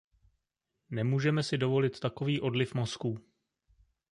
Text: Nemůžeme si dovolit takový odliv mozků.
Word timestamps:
Nemůžeme 0.89 1.43
si 1.43 1.57
dovolit 1.57 1.99
takový 1.99 2.41
odliv 2.41 2.73
mozků. 2.73 3.19